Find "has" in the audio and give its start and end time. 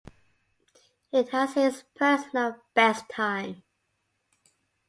1.29-1.53